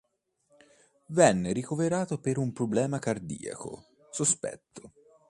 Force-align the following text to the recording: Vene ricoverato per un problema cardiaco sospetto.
Vene 1.09 1.53
ricoverato 1.53 2.19
per 2.19 2.39
un 2.39 2.51
problema 2.53 2.97
cardiaco 2.97 3.83
sospetto. 4.09 4.93